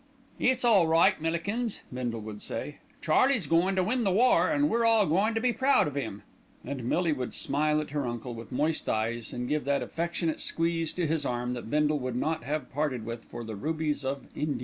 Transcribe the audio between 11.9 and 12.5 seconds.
would not